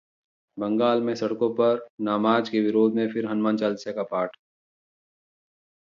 बंगाल 0.57 1.01
में 1.01 1.13
सड़कों 1.15 1.49
पर 1.55 1.85
नमाज 2.01 2.49
के 2.49 2.61
विरोध 2.61 2.93
में 2.93 3.07
फिर 3.13 3.25
हनुमान 3.25 3.57
चालीसा 3.57 3.91
का 3.91 4.03
पाठ 4.03 4.37